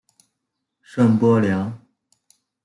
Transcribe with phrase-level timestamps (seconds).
[0.81, 1.79] 圣波良。